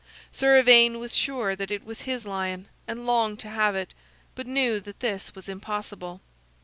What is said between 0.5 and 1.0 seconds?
Ivaine